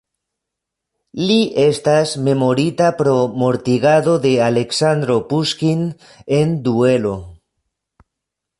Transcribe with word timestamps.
Li 1.31 1.35
estas 1.63 2.13
memorita 2.27 2.87
pro 3.01 3.13
mortigado 3.43 4.15
de 4.25 4.33
Aleksandro 4.47 5.21
Puŝkin 5.35 5.87
en 6.39 6.57
duelo. 6.69 7.17